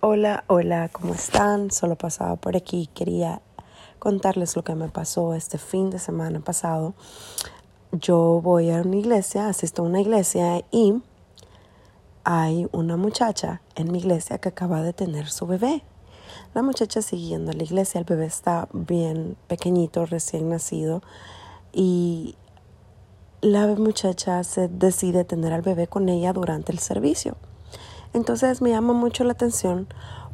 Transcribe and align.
Hola, 0.00 0.44
hola, 0.46 0.88
¿cómo 0.92 1.12
están? 1.12 1.72
Solo 1.72 1.96
pasaba 1.96 2.36
por 2.36 2.56
aquí. 2.56 2.88
Quería 2.94 3.42
contarles 3.98 4.54
lo 4.54 4.62
que 4.62 4.76
me 4.76 4.86
pasó 4.86 5.34
este 5.34 5.58
fin 5.58 5.90
de 5.90 5.98
semana 5.98 6.38
pasado. 6.38 6.94
Yo 7.90 8.40
voy 8.40 8.70
a 8.70 8.82
una 8.82 8.94
iglesia, 8.94 9.48
asisto 9.48 9.82
a 9.82 9.86
una 9.86 10.00
iglesia 10.00 10.62
y 10.70 11.02
hay 12.22 12.68
una 12.70 12.96
muchacha 12.96 13.60
en 13.74 13.90
mi 13.90 13.98
iglesia 13.98 14.38
que 14.38 14.50
acaba 14.50 14.82
de 14.82 14.92
tener 14.92 15.28
su 15.28 15.48
bebé. 15.48 15.82
La 16.54 16.62
muchacha 16.62 17.02
siguiendo 17.02 17.50
a 17.50 17.54
la 17.54 17.64
iglesia, 17.64 17.98
el 17.98 18.04
bebé 18.04 18.26
está 18.26 18.68
bien 18.72 19.36
pequeñito, 19.48 20.06
recién 20.06 20.48
nacido 20.48 21.02
y 21.72 22.36
la 23.40 23.66
muchacha 23.66 24.44
se 24.44 24.68
decide 24.68 25.24
tener 25.24 25.52
al 25.52 25.62
bebé 25.62 25.88
con 25.88 26.08
ella 26.08 26.32
durante 26.32 26.70
el 26.70 26.78
servicio. 26.78 27.36
Entonces 28.14 28.62
me 28.62 28.70
llama 28.70 28.92
mucho 28.92 29.24
la 29.24 29.32
atención 29.32 29.86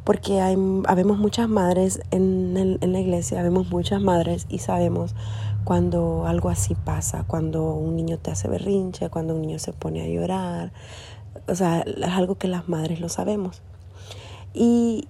porque 0.03 0.41
hay, 0.41 0.55
habemos 0.87 1.17
muchas 1.17 1.49
madres 1.49 1.99
en, 2.11 2.55
en 2.57 2.93
la 2.93 2.99
iglesia, 2.99 3.39
habemos 3.39 3.69
muchas 3.69 4.01
madres 4.01 4.45
y 4.49 4.59
sabemos 4.59 5.15
cuando 5.65 6.27
algo 6.27 6.49
así 6.49 6.75
pasa, 6.75 7.25
cuando 7.27 7.73
un 7.73 7.95
niño 7.95 8.19
te 8.19 8.31
hace 8.31 8.47
berrinche, 8.47 9.09
cuando 9.09 9.33
un 9.33 9.41
niño 9.41 9.59
se 9.59 9.73
pone 9.73 10.03
a 10.03 10.07
llorar. 10.07 10.71
O 11.47 11.55
sea, 11.55 11.81
es 11.81 12.11
algo 12.11 12.35
que 12.35 12.47
las 12.47 12.69
madres 12.69 13.01
lo 13.01 13.09
sabemos. 13.09 13.61
Y 14.53 15.07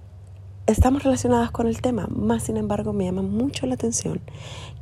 estamos 0.66 1.04
relacionadas 1.04 1.50
con 1.50 1.68
el 1.68 1.80
tema, 1.80 2.08
más 2.10 2.44
sin 2.44 2.56
embargo 2.56 2.92
me 2.92 3.04
llama 3.04 3.22
mucho 3.22 3.66
la 3.66 3.74
atención 3.74 4.20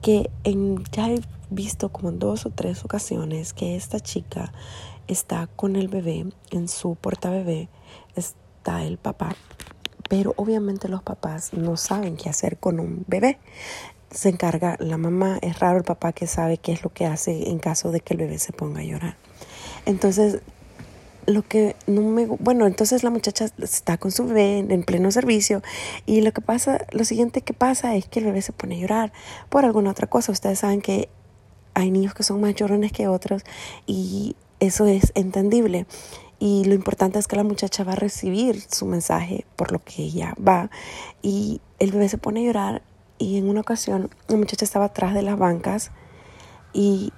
que 0.03 0.31
ya 0.93 1.11
he 1.11 1.21
visto 1.51 1.91
como 1.91 2.09
en 2.09 2.19
dos 2.19 2.47
o 2.47 2.51
tres 2.51 2.85
ocasiones 2.85 3.53
que 3.53 3.77
esta 3.77 4.01
chica 4.01 4.53
está 5.09 5.47
con 5.57 5.77
el 5.77 5.89
bebé, 5.89 6.27
en 6.51 6.69
su 6.69 6.95
portabebé 6.95 7.69
está 8.17 8.85
el 8.85 8.97
papá, 8.97 9.37
pero 10.09 10.33
obviamente 10.37 10.89
los 10.89 11.03
papás 11.03 11.53
no 11.53 11.77
saben 11.77 12.17
qué 12.17 12.31
hacer 12.31 12.59
con 12.59 12.81
un 12.81 13.05
bebé. 13.07 13.39
Se 14.11 14.29
encarga 14.29 14.77
la 14.79 14.97
mamá, 14.97 15.39
es 15.43 15.59
raro 15.59 15.79
el 15.79 15.85
papá 15.85 16.13
que 16.13 16.27
sabe 16.27 16.59
qué 16.59 16.73
es 16.73 16.85
lo 16.85 16.93
que 16.93 17.05
hace 17.05 17.51
en 17.51 17.59
caso 17.59 17.91
de 17.91 18.01
que 18.01 18.15
el 18.15 18.21
bebé 18.21 18.39
se 18.39 18.53
ponga 18.53 18.81
a 18.81 18.85
llorar. 18.85 19.17
Entonces, 19.87 20.41
lo 21.27 21.43
que 21.43 21.77
no 21.87 22.03
me 22.03 22.27
bueno 22.27 22.67
entonces 22.67 23.03
la 23.03 23.11
muchacha 23.11 23.47
está 23.59 23.97
con 23.97 24.11
su 24.11 24.27
bebé 24.27 24.59
en 24.59 24.83
pleno 24.83 25.11
servicio 25.11 25.63
y 26.07 26.21
lo 26.21 26.33
que 26.33 26.41
pasa 26.41 26.87
lo 26.93 27.05
siguiente 27.05 27.43
que 27.43 27.55
pasa 27.55 27.97
es 27.97 28.07
que 28.07 28.21
el 28.21 28.27
bebé 28.27 28.43
se 28.43 28.53
pone 28.53 28.77
a 28.77 28.79
llorar 28.79 29.13
por 29.49 29.65
alguna 29.65 29.91
otra 29.91 30.07
cosa 30.07 30.33
ustedes 30.33 30.61
saben 30.61 30.81
que 30.81 31.09
hay 31.75 31.91
niños 31.91 32.15
que 32.15 32.23
son 32.23 32.41
más 32.41 32.55
llorones 32.55 32.93
que 32.93 33.09
otros 33.09 33.43
y 33.87 34.37
eso 34.61 34.87
es 34.87 35.13
entendible. 35.15 35.87
Y 36.39 36.65
lo 36.65 36.75
importante 36.75 37.19
es 37.19 37.27
que 37.27 37.37
la 37.37 37.45
muchacha 37.45 37.85
va 37.85 37.93
a 37.93 37.97
recibir 37.97 38.61
su 38.61 38.87
mensaje 38.87 39.45
por 39.57 39.73
lo 39.73 39.79
que 39.81 40.03
ella 40.03 40.35
va. 40.37 40.71
Y 41.23 41.61
el 41.79 41.93
bebé 41.93 42.09
se 42.09 42.19
pone 42.19 42.41
a 42.41 42.45
llorar 42.45 42.83
y 43.19 43.39
en 43.39 43.49
una 43.49 43.61
ocasión 43.61 44.11
la 44.29 44.37
muchacha 44.37 44.65
estaba 44.65 44.87
atrás 44.87 45.15
de 45.15 45.23
las 45.23 45.39
bancas 45.39 45.91
y 46.73 47.13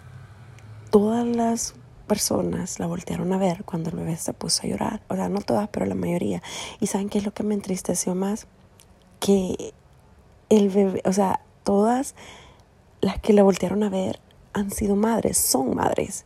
todas 0.90 1.26
las 1.26 1.74
personas 2.06 2.78
la 2.78 2.86
voltearon 2.86 3.32
a 3.32 3.38
ver 3.38 3.64
cuando 3.64 3.90
el 3.90 3.96
bebé 3.96 4.16
se 4.16 4.32
puso 4.32 4.62
a 4.64 4.70
llorar. 4.70 5.02
O 5.08 5.16
sea, 5.16 5.28
no 5.28 5.40
todas, 5.40 5.68
pero 5.68 5.86
la 5.86 5.94
mayoría. 5.94 6.42
¿Y 6.80 6.86
saben 6.86 7.08
qué 7.08 7.18
es 7.18 7.24
lo 7.24 7.34
que 7.34 7.42
me 7.42 7.54
entristeció 7.54 8.14
más? 8.14 8.46
Que 9.20 9.74
el 10.48 10.68
bebé, 10.68 11.02
o 11.04 11.12
sea, 11.12 11.40
todas 11.64 12.14
las 13.00 13.20
que 13.20 13.32
la 13.32 13.42
voltearon 13.42 13.82
a 13.82 13.88
ver 13.88 14.20
han 14.52 14.70
sido 14.70 14.96
madres, 14.96 15.36
son 15.36 15.74
madres. 15.74 16.24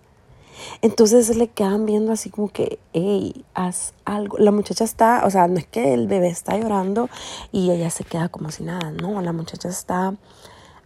Entonces 0.83 1.35
le 1.37 1.49
quedan 1.49 1.87
viendo 1.87 2.13
así 2.13 2.31
como 2.31 2.49
que, 2.49 2.79
hey, 2.93 3.45
haz 3.55 3.95
algo. 4.05 4.39
La 4.39 4.51
muchacha 4.51 4.85
está, 4.85 5.23
o 5.25 5.31
sea, 5.31 5.49
no 5.49 5.59
es 5.59 5.67
que 5.67 5.95
el 5.95 6.07
bebé 6.07 6.29
está 6.29 6.57
llorando 6.59 7.09
y 7.53 7.71
ella 7.71 7.91
se 7.91 8.05
queda 8.05 8.29
como 8.29 8.51
si 8.51 8.63
nada, 8.63 8.91
no, 8.91 9.21
la 9.23 9.33
muchacha 9.33 9.69
está 9.69 10.15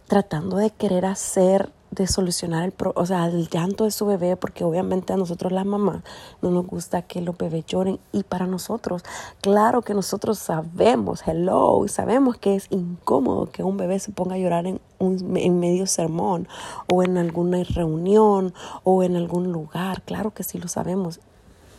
tratando 0.07 0.57
de 0.57 0.69
querer 0.69 1.05
hacer 1.05 1.71
de 1.95 2.07
solucionar 2.07 2.63
el, 2.63 2.73
o 2.93 3.05
sea, 3.05 3.25
el 3.27 3.49
llanto 3.49 3.85
de 3.85 3.91
su 3.91 4.05
bebé, 4.05 4.35
porque 4.35 4.63
obviamente 4.63 5.13
a 5.13 5.17
nosotros 5.17 5.51
las 5.51 5.65
mamás 5.65 6.03
no 6.41 6.51
nos 6.51 6.67
gusta 6.67 7.01
que 7.01 7.21
los 7.21 7.37
bebés 7.37 7.65
lloren 7.65 7.99
y 8.11 8.23
para 8.23 8.45
nosotros, 8.45 9.03
claro 9.41 9.81
que 9.81 9.93
nosotros 9.93 10.37
sabemos, 10.37 11.23
hello, 11.25 11.83
sabemos 11.87 12.37
que 12.37 12.55
es 12.55 12.67
incómodo 12.69 13.49
que 13.51 13.63
un 13.63 13.77
bebé 13.77 13.99
se 13.99 14.11
ponga 14.11 14.35
a 14.35 14.37
llorar 14.37 14.67
en, 14.67 14.79
un, 14.99 15.37
en 15.37 15.59
medio 15.59 15.87
sermón 15.87 16.47
o 16.87 17.01
en 17.03 17.17
alguna 17.17 17.63
reunión 17.63 18.53
o 18.83 19.03
en 19.03 19.15
algún 19.15 19.51
lugar, 19.51 20.01
claro 20.03 20.31
que 20.31 20.43
sí 20.43 20.57
lo 20.57 20.67
sabemos. 20.67 21.19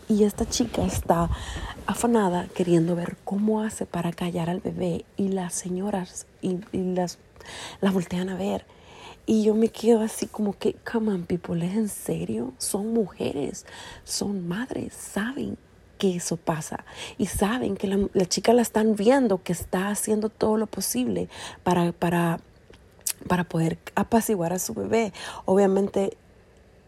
Y 0.08 0.22
esta 0.22 0.48
chica 0.48 0.84
está 0.84 1.28
afanada 1.86 2.46
queriendo 2.54 2.94
ver 2.94 3.16
cómo 3.24 3.60
hace 3.60 3.86
para 3.86 4.12
callar 4.12 4.48
al 4.48 4.60
bebé 4.60 5.04
y 5.16 5.28
las 5.28 5.52
señoras 5.52 6.26
y, 6.40 6.60
y 6.70 6.94
las, 6.94 7.18
las 7.80 7.92
voltean 7.92 8.28
a 8.28 8.36
ver 8.36 8.64
y 9.26 9.42
yo 9.42 9.54
me 9.54 9.68
quedo 9.68 10.00
así 10.00 10.26
como 10.26 10.56
que, 10.56 10.74
come 10.90 11.12
on, 11.12 11.26
people, 11.26 11.66
¿es 11.66 11.74
en 11.74 11.88
serio? 11.88 12.54
Son 12.58 12.92
mujeres, 12.92 13.66
son 14.04 14.46
madres, 14.46 14.94
saben 14.94 15.58
que 15.98 16.16
eso 16.16 16.36
pasa 16.36 16.84
y 17.18 17.26
saben 17.26 17.76
que 17.76 17.88
la, 17.88 18.26
chica 18.26 18.52
la 18.52 18.62
están 18.62 18.94
viendo, 18.94 19.42
que 19.42 19.52
está 19.52 19.88
haciendo 19.88 20.28
todo 20.28 20.56
lo 20.56 20.66
posible 20.66 21.28
para, 21.64 21.90
para, 21.92 22.38
para 23.26 23.44
poder 23.44 23.78
apaciguar 23.96 24.52
a 24.52 24.60
su 24.60 24.74
bebé. 24.74 25.12
Obviamente, 25.44 26.16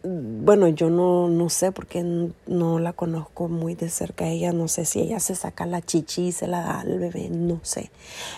bueno, 0.04 0.68
yo 0.68 0.90
no, 0.90 1.28
no 1.28 1.48
sé 1.48 1.72
porque 1.72 2.30
no 2.46 2.78
la 2.78 2.92
conozco 2.92 3.48
muy 3.48 3.74
de 3.74 3.88
cerca 3.88 4.28
ella, 4.28 4.52
no 4.52 4.68
sé 4.68 4.84
si 4.84 5.00
ella 5.00 5.18
se 5.18 5.34
saca 5.34 5.66
la 5.66 5.82
chichi 5.82 6.28
y 6.28 6.32
se 6.32 6.46
la 6.46 6.60
da 6.60 6.80
al 6.80 7.00
bebé, 7.00 7.30
no 7.30 7.58
sé, 7.62 7.90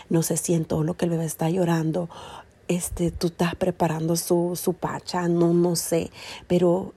no 0.09 0.23
sé 0.23 0.39
si 0.39 0.55
en 0.55 0.65
todo 0.65 0.85
lo 0.85 0.95
que 0.95 1.05
el 1.05 1.11
bebé 1.11 1.27
está 1.27 1.51
llorando 1.51 2.09
este, 2.71 3.11
tú 3.11 3.27
estás 3.27 3.57
preparando 3.57 4.15
su, 4.15 4.55
su 4.55 4.75
pacha, 4.75 5.27
no, 5.27 5.53
no 5.53 5.75
sé, 5.75 6.13
pero 6.47 6.95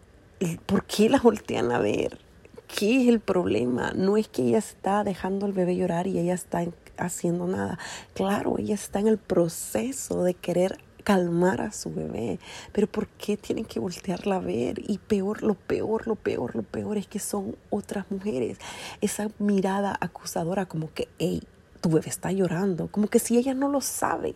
¿por 0.68 0.86
qué 0.86 1.10
la 1.10 1.20
voltean 1.20 1.72
a 1.72 1.80
ver? 1.80 2.20
¿Qué 2.68 3.02
es 3.02 3.08
el 3.08 3.20
problema? 3.20 3.92
No 3.96 4.16
es 4.16 4.28
que 4.28 4.44
ella 4.44 4.60
está 4.60 5.04
dejando 5.04 5.48
al 5.48 5.54
bebé 5.54 5.76
llorar 5.76 6.06
y 6.06 6.20
ella 6.20 6.36
está 6.36 6.64
haciendo 6.98 7.48
nada. 7.48 7.80
Claro, 8.14 8.60
ella 8.60 8.76
está 8.76 9.00
en 9.00 9.08
el 9.08 9.18
proceso 9.18 10.24
de 10.24 10.36
querer 10.36 10.78
calmar 11.04 11.60
a 11.62 11.72
su 11.72 11.92
bebé, 11.92 12.40
pero 12.72 12.86
¿por 12.86 13.08
qué 13.08 13.36
tienen 13.36 13.66
que 13.66 13.80
voltearla 13.80 14.36
a 14.36 14.40
ver? 14.40 14.76
Y 14.78 15.00
peor, 15.00 15.42
lo 15.42 15.56
peor, 15.56 16.08
lo 16.08 16.16
peor, 16.16 16.56
lo 16.56 16.62
peor 16.62 16.98
es 16.98 17.08
que 17.08 17.18
son 17.18 17.58
otras 17.72 18.12
mujeres. 18.12 18.60
Esa 19.02 19.32
mirada 19.40 19.98
acusadora 20.00 20.68
como 20.68 20.94
que, 20.94 21.10
hey, 21.18 21.42
tu 21.82 21.90
bebé 21.90 22.10
está 22.10 22.32
llorando, 22.32 22.90
como 22.92 23.08
que 23.08 23.18
si 23.18 23.38
ella 23.38 23.56
no 23.56 23.70
lo 23.70 23.82
sabe. 23.82 24.36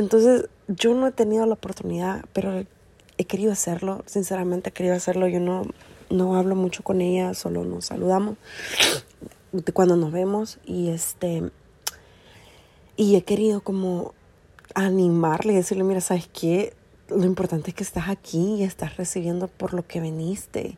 Entonces, 0.00 0.48
yo 0.66 0.94
no 0.94 1.06
he 1.06 1.12
tenido 1.12 1.46
la 1.46 1.54
oportunidad, 1.54 2.24
pero 2.32 2.64
he 3.18 3.24
querido 3.24 3.52
hacerlo, 3.52 4.02
sinceramente 4.06 4.70
he 4.70 4.72
querido 4.72 4.94
hacerlo. 4.94 5.28
Yo 5.28 5.40
no, 5.40 5.62
no 6.08 6.36
hablo 6.36 6.56
mucho 6.56 6.82
con 6.82 7.00
ella, 7.00 7.34
solo 7.34 7.64
nos 7.64 7.86
saludamos 7.86 8.36
cuando 9.74 9.96
nos 9.96 10.12
vemos 10.12 10.58
y 10.64 10.90
este 10.90 11.50
y 12.96 13.16
he 13.16 13.24
querido 13.24 13.62
como 13.62 14.14
animarle 14.74 15.52
y 15.52 15.56
decirle, 15.56 15.84
mira, 15.84 16.00
¿sabes 16.00 16.28
qué? 16.28 16.74
Lo 17.08 17.24
importante 17.24 17.70
es 17.70 17.74
que 17.74 17.82
estás 17.82 18.08
aquí 18.08 18.56
y 18.56 18.62
estás 18.62 18.96
recibiendo 18.96 19.48
por 19.48 19.74
lo 19.74 19.86
que 19.86 20.00
viniste. 20.00 20.76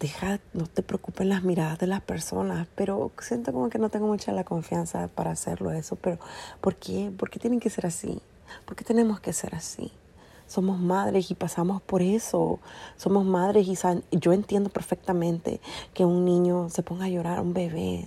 Deja, 0.00 0.40
no 0.54 0.66
te 0.66 0.82
preocupes 0.82 1.26
las 1.26 1.42
miradas 1.42 1.78
de 1.78 1.86
las 1.86 2.00
personas, 2.00 2.66
pero 2.74 3.12
siento 3.20 3.52
como 3.52 3.68
que 3.68 3.78
no 3.78 3.90
tengo 3.90 4.06
mucha 4.06 4.32
la 4.32 4.44
confianza 4.44 5.08
para 5.08 5.30
hacerlo 5.30 5.70
eso, 5.70 5.96
pero 5.96 6.18
¿por 6.60 6.76
qué? 6.76 7.12
¿Por 7.16 7.30
qué 7.30 7.38
tienen 7.38 7.60
que 7.60 7.70
ser 7.70 7.86
así? 7.86 8.20
¿Por 8.64 8.76
qué 8.76 8.84
tenemos 8.84 9.20
que 9.20 9.32
ser 9.32 9.54
así? 9.54 9.92
Somos 10.46 10.78
madres 10.78 11.30
y 11.30 11.34
pasamos 11.34 11.82
por 11.82 12.02
eso. 12.02 12.58
Somos 12.96 13.24
madres 13.24 13.68
y 13.68 13.76
yo 14.18 14.32
entiendo 14.32 14.70
perfectamente 14.70 15.60
que 15.92 16.04
un 16.04 16.24
niño 16.24 16.68
se 16.70 16.82
ponga 16.82 17.04
a 17.04 17.08
llorar, 17.08 17.40
un 17.40 17.52
bebé 17.52 18.06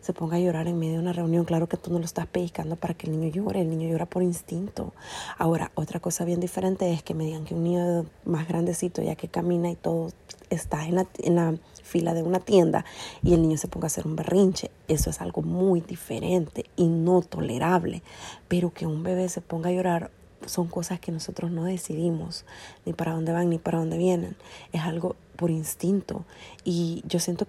se 0.00 0.12
ponga 0.12 0.36
a 0.36 0.40
llorar 0.40 0.66
en 0.66 0.78
medio 0.78 0.94
de 0.94 0.98
una 1.00 1.12
reunión. 1.12 1.44
Claro 1.44 1.68
que 1.68 1.76
tú 1.76 1.92
no 1.92 1.98
lo 1.98 2.04
estás 2.04 2.26
pellizcando 2.26 2.76
para 2.76 2.94
que 2.94 3.06
el 3.06 3.18
niño 3.18 3.32
llore, 3.32 3.60
el 3.60 3.70
niño 3.70 3.88
llora 3.88 4.06
por 4.06 4.22
instinto. 4.22 4.92
Ahora, 5.38 5.70
otra 5.74 6.00
cosa 6.00 6.24
bien 6.24 6.40
diferente 6.40 6.92
es 6.92 7.02
que 7.02 7.14
me 7.14 7.24
digan 7.24 7.44
que 7.44 7.54
un 7.54 7.64
niño 7.64 8.06
más 8.24 8.48
grandecito, 8.48 9.02
ya 9.02 9.14
que 9.14 9.28
camina 9.28 9.70
y 9.70 9.76
todo, 9.76 10.10
está 10.48 10.86
en 10.86 10.96
la, 10.96 11.06
en 11.18 11.34
la 11.36 11.54
fila 11.82 12.14
de 12.14 12.22
una 12.22 12.40
tienda 12.40 12.84
y 13.22 13.34
el 13.34 13.42
niño 13.42 13.56
se 13.56 13.68
ponga 13.68 13.86
a 13.86 13.88
hacer 13.88 14.06
un 14.06 14.16
berrinche. 14.16 14.70
Eso 14.88 15.10
es 15.10 15.20
algo 15.20 15.42
muy 15.42 15.80
diferente 15.80 16.66
y 16.76 16.86
no 16.86 17.22
tolerable. 17.22 18.02
Pero 18.48 18.72
que 18.72 18.86
un 18.86 19.02
bebé 19.02 19.28
se 19.28 19.40
ponga 19.40 19.70
a 19.70 19.72
llorar 19.72 20.10
son 20.46 20.68
cosas 20.68 21.00
que 21.00 21.12
nosotros 21.12 21.50
no 21.50 21.64
decidimos, 21.64 22.44
ni 22.86 22.92
para 22.92 23.12
dónde 23.12 23.32
van 23.32 23.50
ni 23.50 23.58
para 23.58 23.78
dónde 23.78 23.98
vienen. 23.98 24.36
Es 24.72 24.82
algo 24.82 25.16
por 25.36 25.50
instinto. 25.50 26.24
Y 26.64 27.02
yo 27.06 27.20
siento, 27.20 27.46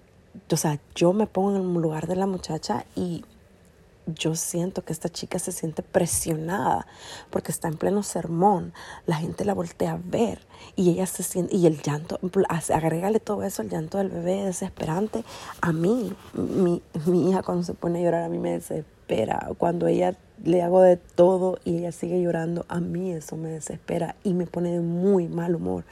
o 0.50 0.56
sea, 0.56 0.80
yo 0.94 1.12
me 1.12 1.26
pongo 1.26 1.50
en 1.50 1.62
el 1.62 1.82
lugar 1.82 2.06
de 2.06 2.16
la 2.16 2.26
muchacha 2.26 2.84
y 2.94 3.24
yo 4.06 4.34
siento 4.34 4.82
que 4.82 4.92
esta 4.92 5.08
chica 5.08 5.38
se 5.38 5.52
siente 5.52 5.82
presionada 5.82 6.86
porque 7.30 7.52
está 7.52 7.68
en 7.68 7.76
pleno 7.76 8.02
sermón, 8.02 8.72
la 9.06 9.16
gente 9.16 9.44
la 9.44 9.54
voltea 9.54 9.92
a 9.92 10.00
ver 10.02 10.40
y 10.74 10.90
ella 10.90 11.06
se 11.06 11.22
siente, 11.22 11.54
y 11.54 11.66
el 11.66 11.80
llanto, 11.82 12.18
agrégale 12.70 13.20
todo 13.20 13.42
eso, 13.42 13.62
el 13.62 13.70
llanto 13.70 13.98
del 13.98 14.08
bebé 14.08 14.44
desesperante, 14.44 15.24
a 15.60 15.72
mí, 15.72 16.12
mi, 16.34 16.82
mi 17.06 17.30
hija 17.30 17.42
cuando 17.42 17.62
se 17.62 17.74
pone 17.74 18.00
a 18.00 18.02
llorar 18.02 18.24
a 18.24 18.28
mí 18.28 18.38
me 18.38 18.52
desespera, 18.52 19.50
cuando 19.58 19.86
ella 19.86 20.16
le 20.42 20.62
hago 20.62 20.82
de 20.82 20.96
todo 20.96 21.58
y 21.64 21.78
ella 21.78 21.92
sigue 21.92 22.20
llorando, 22.20 22.66
a 22.68 22.80
mí 22.80 23.12
eso 23.12 23.36
me 23.36 23.50
desespera 23.50 24.16
y 24.24 24.34
me 24.34 24.46
pone 24.46 24.72
de 24.72 24.80
muy 24.80 25.28
mal 25.28 25.54
humor 25.54 25.84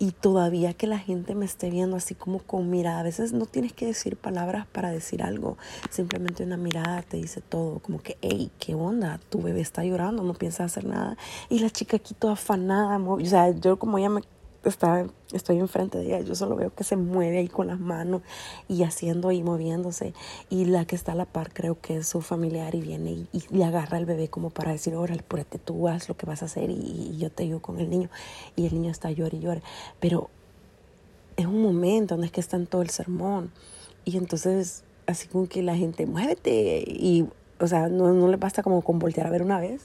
y 0.00 0.12
todavía 0.12 0.72
que 0.72 0.86
la 0.86 0.98
gente 0.98 1.34
me 1.34 1.44
esté 1.44 1.68
viendo 1.68 1.94
así 1.94 2.14
como 2.14 2.38
con 2.38 2.70
mirada. 2.70 3.00
A 3.00 3.02
veces 3.02 3.34
no 3.34 3.44
tienes 3.44 3.74
que 3.74 3.84
decir 3.84 4.16
palabras 4.16 4.66
para 4.66 4.90
decir 4.90 5.22
algo, 5.22 5.58
simplemente 5.90 6.42
una 6.42 6.56
mirada 6.56 7.02
te 7.02 7.18
dice 7.18 7.42
todo, 7.42 7.80
como 7.80 8.02
que, 8.02 8.16
hey, 8.22 8.50
¿qué 8.58 8.74
onda? 8.74 9.20
Tu 9.28 9.42
bebé 9.42 9.60
está 9.60 9.84
llorando, 9.84 10.22
no 10.22 10.32
piensas 10.32 10.72
hacer 10.72 10.86
nada. 10.86 11.18
Y 11.50 11.58
la 11.58 11.68
chica 11.68 11.98
aquí 11.98 12.14
toda 12.14 12.32
afanada, 12.32 12.98
o 12.98 13.24
sea, 13.26 13.50
yo 13.50 13.78
como 13.78 13.98
ella 13.98 14.08
me 14.08 14.22
está, 14.64 15.06
estoy 15.32 15.58
enfrente 15.58 15.98
de 15.98 16.06
ella, 16.06 16.20
yo 16.20 16.34
solo 16.34 16.56
veo 16.56 16.74
que 16.74 16.84
se 16.84 16.96
mueve 16.96 17.38
ahí 17.38 17.48
con 17.48 17.66
las 17.68 17.80
manos 17.80 18.22
y 18.68 18.82
haciendo 18.82 19.32
y 19.32 19.42
moviéndose. 19.42 20.12
Y 20.50 20.66
la 20.66 20.84
que 20.84 20.96
está 20.96 21.12
a 21.12 21.14
la 21.14 21.24
par 21.24 21.52
creo 21.52 21.80
que 21.80 21.98
es 21.98 22.08
su 22.08 22.20
familiar 22.20 22.74
y 22.74 22.80
viene 22.80 23.26
y, 23.32 23.44
le 23.50 23.64
agarra 23.64 23.96
al 23.96 24.06
bebé 24.06 24.28
como 24.28 24.50
para 24.50 24.72
decir, 24.72 24.94
órale, 24.94 25.20
apúrate, 25.20 25.58
tú 25.58 25.88
haz 25.88 26.08
lo 26.08 26.16
que 26.16 26.26
vas 26.26 26.42
a 26.42 26.46
hacer 26.46 26.70
y, 26.70 27.16
yo 27.18 27.30
te 27.30 27.44
ayudo 27.44 27.60
con 27.60 27.80
el 27.80 27.88
niño. 27.88 28.10
Y 28.56 28.66
el 28.66 28.74
niño 28.74 28.90
está 28.90 29.10
llorando 29.10 29.36
y 29.36 29.40
llora. 29.40 29.62
Pero 29.98 30.30
es 31.36 31.46
un 31.46 31.62
momento 31.62 32.14
donde 32.14 32.26
es 32.26 32.32
que 32.32 32.40
está 32.40 32.56
en 32.56 32.66
todo 32.66 32.82
el 32.82 32.90
sermón. 32.90 33.50
Y 34.04 34.16
entonces, 34.16 34.84
así 35.06 35.28
como 35.28 35.48
que 35.48 35.62
la 35.62 35.76
gente, 35.76 36.06
muévete. 36.06 36.84
Y, 36.86 37.26
o 37.58 37.66
sea, 37.66 37.88
no, 37.88 38.12
no 38.12 38.28
le 38.28 38.36
basta 38.36 38.62
como 38.62 38.82
con 38.82 38.98
voltear 38.98 39.26
a 39.26 39.30
ver 39.30 39.42
una 39.42 39.60
vez, 39.60 39.82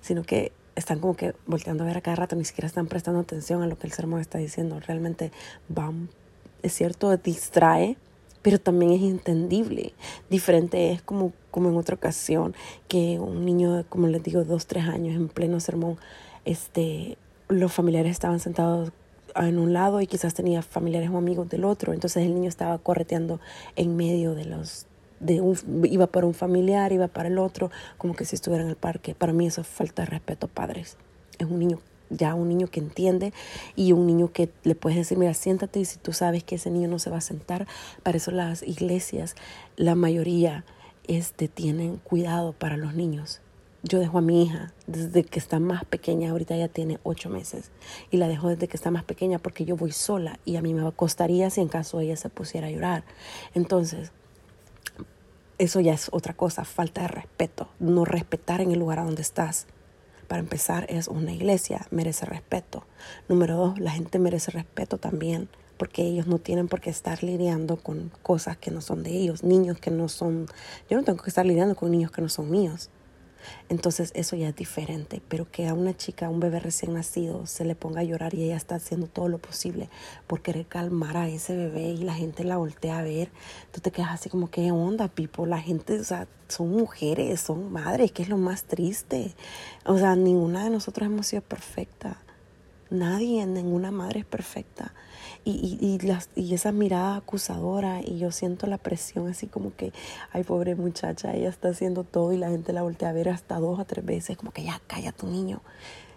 sino 0.00 0.22
que 0.22 0.52
están 0.78 1.00
como 1.00 1.16
que 1.16 1.34
volteando 1.46 1.84
a 1.84 1.86
ver 1.86 1.98
a 1.98 2.00
cada 2.00 2.16
rato, 2.16 2.36
ni 2.36 2.44
siquiera 2.44 2.66
están 2.66 2.86
prestando 2.86 3.20
atención 3.20 3.62
a 3.62 3.66
lo 3.66 3.78
que 3.78 3.86
el 3.86 3.92
sermón 3.92 4.20
está 4.20 4.38
diciendo. 4.38 4.80
Realmente 4.80 5.32
van, 5.68 6.08
es 6.62 6.72
cierto, 6.72 7.16
distrae, 7.16 7.96
pero 8.42 8.58
también 8.58 8.92
es 8.92 9.02
entendible. 9.02 9.92
Diferente 10.30 10.92
es 10.92 11.02
como, 11.02 11.32
como 11.50 11.68
en 11.68 11.76
otra 11.76 11.96
ocasión 11.96 12.54
que 12.86 13.18
un 13.18 13.44
niño, 13.44 13.84
como 13.88 14.06
les 14.06 14.22
digo, 14.22 14.44
dos, 14.44 14.66
tres 14.66 14.84
años 14.84 15.16
en 15.16 15.28
pleno 15.28 15.60
sermón, 15.60 15.98
este, 16.44 17.18
los 17.48 17.72
familiares 17.72 18.12
estaban 18.12 18.40
sentados 18.40 18.92
en 19.34 19.58
un 19.58 19.72
lado 19.72 20.00
y 20.00 20.06
quizás 20.06 20.34
tenía 20.34 20.62
familiares 20.62 21.10
o 21.10 21.18
amigos 21.18 21.48
del 21.48 21.64
otro. 21.64 21.92
Entonces 21.92 22.24
el 22.24 22.34
niño 22.34 22.48
estaba 22.48 22.78
correteando 22.78 23.40
en 23.76 23.96
medio 23.96 24.34
de 24.34 24.44
los 24.44 24.86
de 25.20 25.40
un, 25.40 25.56
iba 25.84 26.06
para 26.06 26.26
un 26.26 26.34
familiar, 26.34 26.92
iba 26.92 27.08
para 27.08 27.28
el 27.28 27.38
otro, 27.38 27.70
como 27.96 28.14
que 28.14 28.24
si 28.24 28.36
estuviera 28.36 28.64
en 28.64 28.70
el 28.70 28.76
parque. 28.76 29.14
Para 29.14 29.32
mí 29.32 29.46
eso 29.46 29.60
es 29.60 29.66
falta 29.66 30.02
de 30.02 30.06
respeto, 30.06 30.48
padres. 30.48 30.96
Es 31.38 31.46
un 31.46 31.58
niño, 31.58 31.78
ya 32.10 32.34
un 32.34 32.48
niño 32.48 32.68
que 32.68 32.80
entiende 32.80 33.32
y 33.76 33.92
un 33.92 34.06
niño 34.06 34.32
que 34.32 34.50
le 34.64 34.74
puedes 34.74 34.98
decir, 34.98 35.18
mira, 35.18 35.34
siéntate 35.34 35.80
y 35.80 35.84
si 35.84 35.98
tú 35.98 36.12
sabes 36.12 36.44
que 36.44 36.56
ese 36.56 36.70
niño 36.70 36.88
no 36.88 36.98
se 36.98 37.10
va 37.10 37.18
a 37.18 37.22
sentar, 37.22 37.66
para 38.02 38.16
eso 38.16 38.30
las 38.30 38.62
iglesias, 38.62 39.34
la 39.76 39.94
mayoría, 39.94 40.64
este, 41.06 41.48
tienen 41.48 41.96
cuidado 41.96 42.52
para 42.52 42.76
los 42.76 42.94
niños. 42.94 43.40
Yo 43.84 44.00
dejo 44.00 44.18
a 44.18 44.20
mi 44.22 44.42
hija 44.42 44.72
desde 44.86 45.22
que 45.22 45.38
está 45.38 45.60
más 45.60 45.84
pequeña, 45.84 46.30
ahorita 46.30 46.56
ya 46.56 46.68
tiene 46.68 46.98
ocho 47.04 47.30
meses, 47.30 47.70
y 48.10 48.16
la 48.16 48.26
dejo 48.26 48.48
desde 48.48 48.66
que 48.66 48.76
está 48.76 48.90
más 48.90 49.04
pequeña 49.04 49.38
porque 49.38 49.64
yo 49.64 49.76
voy 49.76 49.92
sola 49.92 50.40
y 50.44 50.56
a 50.56 50.62
mí 50.62 50.74
me 50.74 50.90
costaría 50.92 51.48
si 51.48 51.60
en 51.60 51.68
caso 51.68 52.00
ella 52.00 52.16
se 52.16 52.28
pusiera 52.28 52.66
a 52.66 52.70
llorar. 52.70 53.04
Entonces, 53.54 54.10
eso 55.58 55.80
ya 55.80 55.92
es 55.92 56.08
otra 56.12 56.34
cosa, 56.34 56.64
falta 56.64 57.02
de 57.02 57.08
respeto, 57.08 57.68
no 57.80 58.04
respetar 58.04 58.60
en 58.60 58.70
el 58.72 58.78
lugar 58.78 59.00
a 59.00 59.04
donde 59.04 59.22
estás. 59.22 59.66
Para 60.28 60.40
empezar, 60.40 60.86
es 60.88 61.08
una 61.08 61.32
iglesia, 61.32 61.86
merece 61.90 62.26
respeto. 62.26 62.84
Número 63.28 63.56
dos, 63.56 63.78
la 63.78 63.90
gente 63.90 64.18
merece 64.18 64.50
respeto 64.50 64.98
también, 64.98 65.48
porque 65.76 66.02
ellos 66.02 66.26
no 66.26 66.38
tienen 66.38 66.68
por 66.68 66.80
qué 66.80 66.90
estar 66.90 67.22
lidiando 67.22 67.76
con 67.76 68.12
cosas 68.22 68.56
que 68.56 68.70
no 68.70 68.80
son 68.80 69.02
de 69.02 69.10
ellos, 69.10 69.42
niños 69.42 69.78
que 69.78 69.90
no 69.90 70.08
son, 70.08 70.46
yo 70.88 70.96
no 70.96 71.04
tengo 71.04 71.22
que 71.22 71.30
estar 71.30 71.46
lidiando 71.46 71.74
con 71.74 71.90
niños 71.90 72.10
que 72.10 72.22
no 72.22 72.28
son 72.28 72.50
míos. 72.50 72.90
Entonces 73.68 74.12
eso 74.14 74.36
ya 74.36 74.48
es 74.48 74.56
diferente, 74.56 75.22
pero 75.28 75.50
que 75.50 75.68
a 75.68 75.74
una 75.74 75.96
chica, 75.96 76.26
a 76.26 76.30
un 76.30 76.40
bebé 76.40 76.60
recién 76.60 76.94
nacido, 76.94 77.46
se 77.46 77.64
le 77.64 77.74
ponga 77.74 78.00
a 78.00 78.04
llorar 78.04 78.34
y 78.34 78.44
ella 78.44 78.56
está 78.56 78.76
haciendo 78.76 79.06
todo 79.06 79.28
lo 79.28 79.38
posible 79.38 79.88
por 80.26 80.42
querer 80.42 80.66
calmar 80.66 81.16
a 81.16 81.28
ese 81.28 81.56
bebé 81.56 81.90
y 81.90 81.98
la 81.98 82.14
gente 82.14 82.44
la 82.44 82.56
voltea 82.56 82.98
a 82.98 83.02
ver, 83.02 83.30
tú 83.72 83.80
te 83.80 83.90
quedas 83.90 84.12
así 84.12 84.28
como, 84.28 84.50
¿qué 84.50 84.70
onda, 84.72 85.08
Pipo? 85.08 85.46
La 85.46 85.60
gente, 85.60 85.98
o 86.00 86.04
sea, 86.04 86.26
son 86.48 86.70
mujeres, 86.70 87.40
son 87.40 87.72
madres, 87.72 88.12
que 88.12 88.22
es 88.22 88.28
lo 88.28 88.38
más 88.38 88.64
triste. 88.64 89.34
O 89.84 89.98
sea, 89.98 90.16
ninguna 90.16 90.64
de 90.64 90.70
nosotros 90.70 91.06
hemos 91.06 91.26
sido 91.26 91.42
perfecta. 91.42 92.18
Nadie, 92.90 93.46
ninguna 93.46 93.90
madre 93.90 94.20
es 94.20 94.26
perfecta 94.26 94.94
y, 95.44 95.78
y, 95.80 96.06
las, 96.06 96.28
y 96.34 96.54
esa 96.54 96.72
mirada 96.72 97.16
acusadora 97.16 98.00
y 98.02 98.18
yo 98.18 98.30
siento 98.32 98.66
la 98.66 98.78
presión 98.78 99.28
así 99.28 99.46
como 99.46 99.74
que, 99.74 99.92
ay 100.32 100.44
pobre 100.44 100.74
muchacha, 100.74 101.34
ella 101.34 101.48
está 101.48 101.68
haciendo 101.68 102.04
todo 102.04 102.32
y 102.32 102.36
la 102.36 102.50
gente 102.50 102.72
la 102.72 102.82
voltea 102.82 103.10
a 103.10 103.12
ver 103.12 103.28
hasta 103.28 103.58
dos 103.58 103.78
o 103.78 103.84
tres 103.84 104.04
veces, 104.04 104.36
como 104.36 104.52
que 104.52 104.64
ya 104.64 104.80
calla 104.86 105.12
tu 105.12 105.26
niño. 105.26 105.62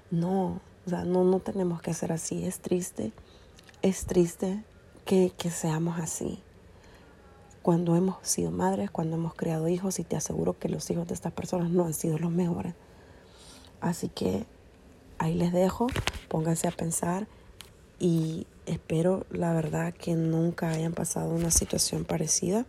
No, 0.10 0.60
o 0.86 0.90
sea, 0.90 1.06
no, 1.06 1.24
no 1.24 1.40
tenemos 1.40 1.82
que 1.82 1.92
hacer 1.92 2.12
así, 2.12 2.44
es 2.46 2.60
triste, 2.60 3.14
es 3.82 4.06
triste 4.06 4.64
que, 5.06 5.32
que 5.38 5.50
seamos 5.50 6.00
así. 6.00 6.40
Cuando 7.62 7.96
hemos 7.96 8.18
sido 8.24 8.50
madres, 8.52 8.90
cuando 8.90 9.18
hemos 9.18 9.36
creado 9.36 9.68
hijos 9.68 10.00
y 10.00 10.04
te 10.04 10.16
aseguro 10.16 10.58
que 10.58 10.68
los 10.68 10.90
hijos 10.90 11.08
de 11.08 11.14
estas 11.14 11.32
personas 11.32 11.70
no 11.70 11.86
han 11.86 11.94
sido 11.94 12.18
los 12.18 12.32
mejores. 12.32 12.74
Así 13.82 14.10
que 14.10 14.46
ahí 15.22 15.36
les 15.36 15.54
dejo, 15.54 15.86
pónganse 16.30 16.68
a 16.68 16.72
pensar 16.72 17.28
y 18.00 18.48
espero 18.66 19.28
la 19.30 19.54
verdad 19.54 19.94
que 19.94 20.16
nunca 20.16 20.70
hayan 20.72 20.94
pasado 20.94 21.30
una 21.30 21.52
situación 21.52 22.06
parecida 22.06 22.66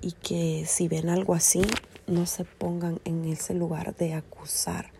y 0.00 0.12
que 0.12 0.66
si 0.68 0.86
ven 0.86 1.08
algo 1.08 1.34
así 1.34 1.62
no 2.06 2.26
se 2.26 2.44
pongan 2.44 3.00
en 3.04 3.24
ese 3.24 3.54
lugar 3.54 3.96
de 3.96 4.14
acusar, 4.14 4.92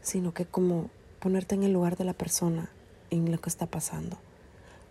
sino 0.00 0.32
que 0.32 0.46
como 0.46 0.88
ponerte 1.20 1.54
en 1.54 1.64
el 1.64 1.72
lugar 1.72 1.98
de 1.98 2.04
la 2.04 2.14
persona 2.14 2.70
en 3.10 3.30
lo 3.30 3.38
que 3.38 3.50
está 3.50 3.66
pasando 3.66 4.16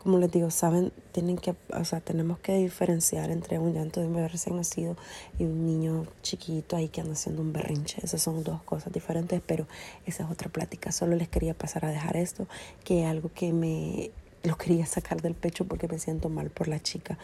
como 0.07 0.19
les 0.19 0.31
digo, 0.31 0.49
saben, 0.51 0.93
tienen 1.11 1.35
que, 1.35 1.53
o 1.73 1.83
sea, 1.83 1.99
tenemos 1.99 2.39
que 2.39 2.55
diferenciar 2.55 3.29
entre 3.29 3.59
un 3.59 3.73
llanto 3.73 3.99
de 3.99 4.07
un 4.07 4.13
bebé 4.13 4.29
recién 4.29 4.55
nacido 4.55 4.95
y 5.37 5.43
un 5.43 5.65
niño 5.65 6.07
chiquito 6.21 6.77
ahí 6.77 6.87
que 6.87 7.01
anda 7.01 7.11
haciendo 7.11 7.41
un 7.41 7.51
berrinche. 7.51 7.99
Esas 8.01 8.21
son 8.21 8.41
dos 8.41 8.63
cosas 8.63 8.93
diferentes, 8.93 9.41
pero 9.45 9.67
esa 10.05 10.23
es 10.23 10.31
otra 10.31 10.47
plática. 10.47 10.93
Solo 10.93 11.17
les 11.17 11.27
quería 11.27 11.53
pasar 11.53 11.83
a 11.83 11.89
dejar 11.89 12.15
esto, 12.15 12.47
que 12.85 13.05
algo 13.05 13.29
que 13.35 13.51
me 13.51 14.11
lo 14.43 14.57
quería 14.57 14.85
sacar 14.85 15.21
del 15.21 15.35
pecho 15.35 15.65
porque 15.65 15.89
me 15.89 15.99
siento 15.99 16.29
mal 16.29 16.51
por 16.51 16.69
la 16.69 16.79
chica. 16.79 17.17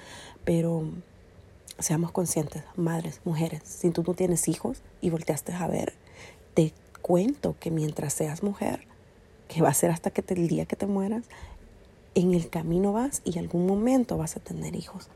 Pero 0.43 0.83
seamos 1.79 2.11
conscientes, 2.11 2.63
madres, 2.75 3.21
mujeres, 3.23 3.61
si 3.63 3.91
tú 3.91 4.03
no 4.05 4.13
tienes 4.13 4.49
hijos 4.49 4.81
y 4.99 5.09
volteaste 5.09 5.53
a 5.53 5.67
ver, 5.67 5.93
te 6.53 6.73
cuento 7.01 7.55
que 7.61 7.71
mientras 7.71 8.11
seas 8.11 8.43
mujer, 8.43 8.85
que 9.47 9.61
va 9.61 9.69
a 9.69 9.73
ser 9.73 9.89
hasta 9.89 10.09
que 10.09 10.21
el 10.33 10.49
día 10.49 10.65
que 10.65 10.75
te 10.75 10.85
mueras, 10.85 11.23
en 12.15 12.33
el 12.33 12.49
camino 12.49 12.93
vas 12.93 13.21
y 13.25 13.39
algún 13.39 13.65
momento 13.65 14.17
vas 14.17 14.37
a 14.37 14.39
tener 14.39 14.75
hijos. 14.75 15.09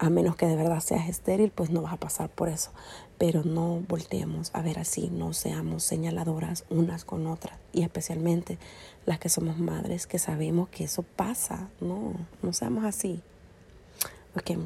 A 0.00 0.10
menos 0.10 0.36
que 0.36 0.46
de 0.46 0.54
verdad 0.54 0.78
seas 0.78 1.08
estéril, 1.08 1.50
pues 1.50 1.70
no 1.70 1.82
vas 1.82 1.92
a 1.92 1.96
pasar 1.96 2.30
por 2.30 2.48
eso. 2.48 2.70
Pero 3.18 3.42
no 3.42 3.82
volteemos 3.88 4.50
a 4.54 4.62
ver 4.62 4.78
así, 4.78 5.10
no 5.10 5.32
seamos 5.32 5.82
señaladoras 5.82 6.64
unas 6.70 7.04
con 7.04 7.26
otras. 7.26 7.58
Y 7.72 7.82
especialmente 7.82 8.58
las 9.06 9.18
que 9.18 9.28
somos 9.28 9.58
madres, 9.58 10.06
que 10.06 10.20
sabemos 10.20 10.68
que 10.68 10.84
eso 10.84 11.02
pasa. 11.02 11.68
No, 11.80 12.12
no 12.42 12.52
seamos 12.52 12.84
así. 12.84 13.22
Ok, 14.36 14.56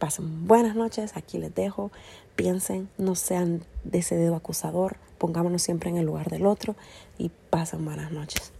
pasen 0.00 0.48
buenas 0.48 0.74
noches, 0.74 1.16
aquí 1.16 1.38
les 1.38 1.54
dejo. 1.54 1.92
Piensen, 2.34 2.88
no 2.98 3.14
sean 3.14 3.62
de 3.84 3.98
ese 3.98 4.16
dedo 4.16 4.34
acusador. 4.34 4.96
Pongámonos 5.18 5.62
siempre 5.62 5.90
en 5.90 5.98
el 5.98 6.06
lugar 6.06 6.30
del 6.30 6.46
otro 6.46 6.74
y 7.16 7.30
pasen 7.50 7.84
buenas 7.84 8.10
noches. 8.10 8.52